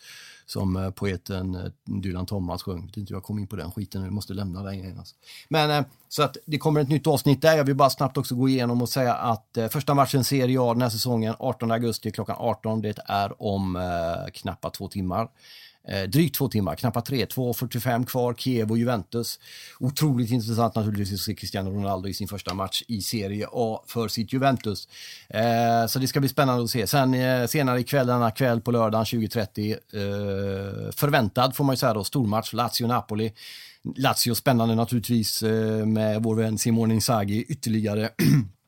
[0.52, 2.76] som eh, poeten eh, Dylan Thomas sjöng.
[2.76, 4.98] Jag vet inte hur jag kom in på den skiten, jag måste lämna den grejen.
[4.98, 5.14] Alltså.
[5.48, 7.56] Men eh, så att det kommer ett nytt avsnitt där.
[7.56, 10.82] Jag vill bara snabbt också gå igenom och säga att första matchen Serie A den
[10.82, 12.82] här säsongen 18 augusti klockan 18.
[12.82, 13.78] Det är om
[14.34, 15.28] knappa två timmar.
[15.88, 19.38] Eh, drygt två timmar, knappt tre, 2.45 kvar, Kiev och Juventus.
[19.80, 24.08] Otroligt intressant naturligtvis att se Cristiano Ronaldo i sin första match i Serie A för
[24.08, 24.88] sitt Juventus.
[25.28, 26.86] Eh, så det ska bli spännande att se.
[26.86, 31.94] Sen eh, senare ikväll, denna kväll på lördagen 20.30, eh, förväntad får man ju säga
[31.94, 33.32] då, stormatch, Lazio-Napoli.
[33.96, 38.10] Lazio spännande naturligtvis eh, med vår vän Simone Inzaghi ytterligare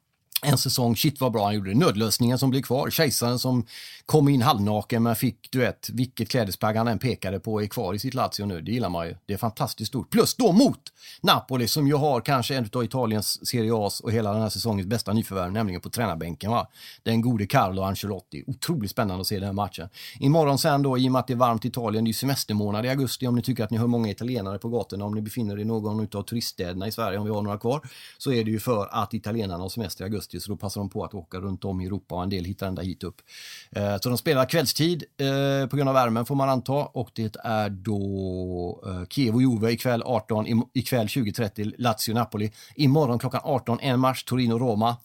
[0.45, 1.75] en säsong, shit vad bra han gjorde.
[1.75, 3.67] Nödlösningen som blev kvar, kejsaren som
[4.07, 7.95] kom in halvnaken men fick, du vet, vilket klädesplagg han än pekade på är kvar
[7.95, 8.61] i sitt Lazio nu.
[8.61, 9.17] Det gillar man ju.
[9.27, 10.11] Det är fantastiskt stort.
[10.11, 10.81] Plus då mot
[11.21, 14.87] Napoli som ju har kanske en av Italiens Serie A's och hela den här säsongens
[14.87, 16.51] bästa nyförvärv, nämligen på tränarbänken.
[16.51, 16.69] Va?
[17.03, 18.45] Den gode Carlo Ancelotti.
[18.47, 19.89] Otroligt spännande att se den här matchen.
[20.21, 22.87] Imorgon sen då, i och med att det är varmt i Italien, det är semestermånad
[22.87, 25.55] i augusti, om ni tycker att ni hör många italienare på gatorna, om ni befinner
[25.57, 27.81] er i någon av turiststäderna i Sverige, om vi har några kvar,
[28.19, 30.91] så är det ju för att italienarna har semester i augusti, så då passar de
[30.91, 33.23] på att åka runt om i Europa och en del hittar ända hit upp.
[33.71, 37.37] Eh, så de spelar kvällstid eh, på grund av värmen får man anta och det
[37.45, 42.51] är då eh, Kiev och Juve ikväll 18, ikväll 20.30 Lazio-Napoli.
[42.75, 44.97] Imorgon klockan 18 en match Torino-Roma.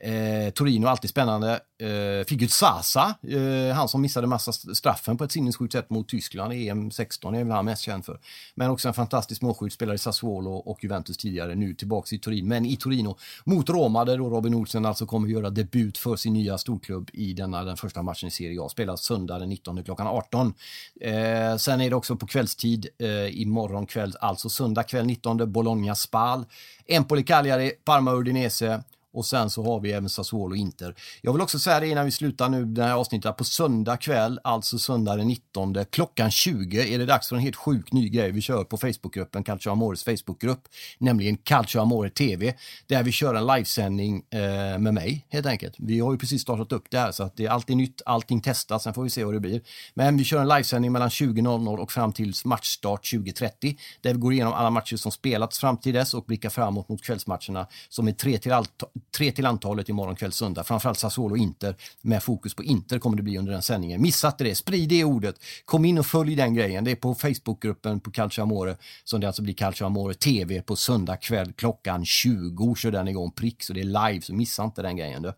[0.00, 1.60] Eh, Torino alltid spännande.
[1.80, 6.08] Eh, fick ut Sasa, eh, han som missade massa straffen på ett sinnessjukt sätt mot
[6.08, 8.20] Tyskland i EM 16 är väl han mest känd för.
[8.54, 12.48] Men också en fantastisk målskytt, spelare i Sassuolo och Juventus tidigare, nu tillbaks i Turin.
[12.48, 16.16] Men i Torino mot Roma där då Robin Olsen alltså kommer att göra debut för
[16.16, 18.68] sin nya storklubb i denna den första matchen i Serie A.
[18.68, 20.54] Spelas söndag den 19 klockan 18.
[21.00, 25.94] Eh, sen är det också på kvällstid eh, imorgon kväll, alltså söndag kväll 19 Bologna
[25.94, 26.44] Spal,
[26.86, 28.82] Empoli Cagliari, Parma Udinese
[29.12, 30.94] och sen så har vi även Sassuolo Inter.
[31.22, 34.40] Jag vill också säga det innan vi slutar nu det här avsnittet, på söndag kväll,
[34.44, 38.30] alltså söndag den 19, klockan 20 är det dags för en helt sjuk ny grej
[38.30, 42.54] vi kör på Facebookgruppen, Calcio Amores Facebookgrupp, nämligen Calcio Amore TV,
[42.86, 45.74] där vi kör en livesändning eh, med mig helt enkelt.
[45.78, 48.40] Vi har ju precis startat upp det här så att det är alltid nytt, allting
[48.40, 49.60] testas, sen får vi se vad det blir.
[49.94, 54.32] Men vi kör en livesändning mellan 20.00 och fram till matchstart 20.30, där vi går
[54.32, 58.12] igenom alla matcher som spelats fram till dess och blickar framåt mot kvällsmatcherna som är
[58.12, 58.82] tre till allt
[59.16, 60.64] tre till antalet imorgon kväll söndag.
[60.64, 64.02] Framförallt Sassuolo och Inter med fokus på Inter kommer det bli under den sändningen.
[64.02, 65.36] Missa inte det, sprid det ordet.
[65.64, 66.84] Kom in och följ den grejen.
[66.84, 70.76] Det är på Facebookgruppen på Calcio Amore som det alltså blir Calcio Amore TV på
[70.76, 74.82] söndag kväll klockan 20 kör den igång prick så det är live så missa inte
[74.82, 75.22] den grejen.
[75.22, 75.32] Du.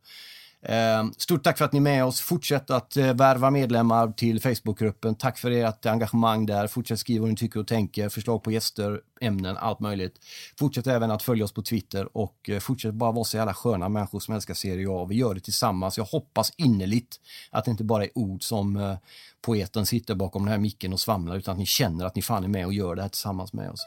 [0.62, 2.20] Eh, stort tack för att ni är med oss.
[2.20, 5.14] Fortsätt att eh, värva medlemmar till Facebookgruppen.
[5.14, 6.66] Tack för ert engagemang där.
[6.66, 10.14] Fortsätt skriva vad ni tycker och tänker, förslag på gäster, ämnen, allt möjligt.
[10.58, 13.88] Fortsätt även att följa oss på Twitter och eh, fortsätt bara vara så jävla sköna
[13.88, 15.04] människor som älskar Serie A.
[15.04, 15.98] Vi gör det tillsammans.
[15.98, 18.96] Jag hoppas innerligt att det inte bara är ord som
[19.42, 22.44] poeten sitter bakom den här micken och svamlar utan att ni känner att ni fan
[22.44, 23.86] är med och gör det här tillsammans med oss.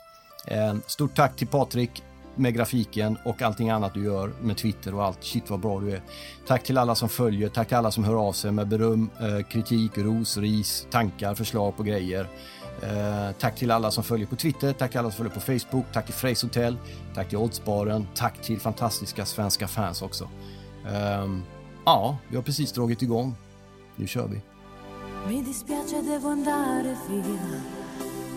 [0.88, 2.04] Stort tack till Patrik
[2.36, 5.24] med grafiken och allting annat du gör med Twitter och allt.
[5.24, 6.02] Shit vad bra du är.
[6.48, 9.48] Tack till alla som följer, tack till alla som hör av sig med beröm, eh,
[9.48, 12.28] kritik, ros, ris, tankar, förslag på grejer.
[12.82, 15.86] Eh, tack till alla som följer på Twitter, tack till alla som följer på Facebook,
[15.94, 16.78] tack till Freys Hotel,
[17.16, 20.30] tack till Oddsbaren, tack till fantastiska svenska fans också.
[20.88, 21.44] Ehm,
[21.86, 23.36] ja, vi har precis dragit igång.
[23.96, 24.42] Nu kör vi.
[25.28, 27.62] Mi dispiace devo andare via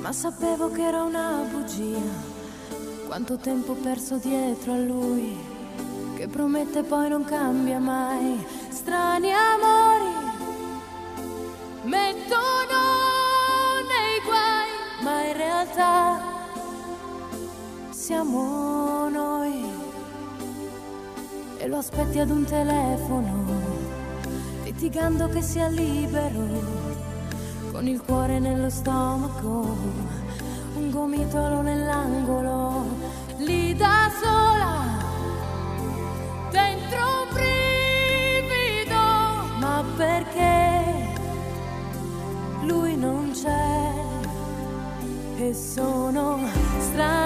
[0.03, 2.36] Ma sapevo che era una bugia
[3.07, 5.38] Quanto tempo perso dietro a lui,
[6.16, 8.44] che promette poi non cambia mai.
[8.68, 10.11] Strani amori
[11.84, 12.78] mettono
[13.86, 16.20] nei guai, ma in realtà
[17.90, 19.64] siamo noi.
[21.59, 23.44] E lo aspetti ad un telefono,
[24.64, 26.44] litigando che sia libero,
[27.70, 30.25] con il cuore nello stomaco
[30.97, 32.86] gomitolo nell'angolo,
[33.36, 34.82] lì da sola,
[36.51, 38.97] dentro un brivido,
[39.59, 41.12] ma perché
[42.62, 43.92] lui non c'è?
[45.36, 46.38] E sono
[46.78, 47.25] strani